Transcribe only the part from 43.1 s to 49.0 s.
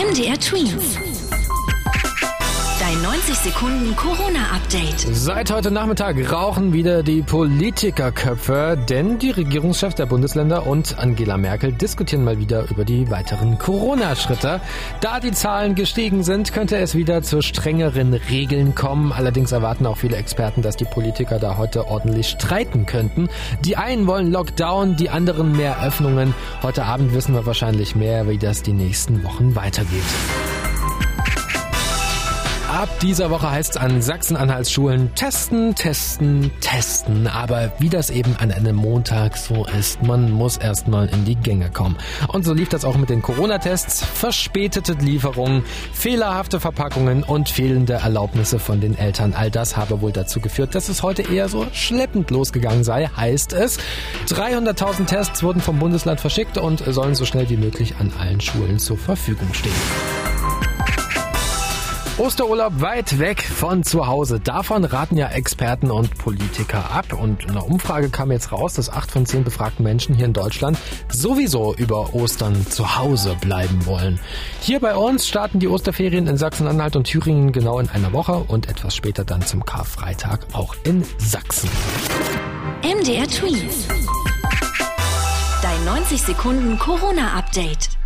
den Corona-Tests. Verspätete Lieferungen, fehlerhafte Verpackungen und fehlende Erlaubnisse von den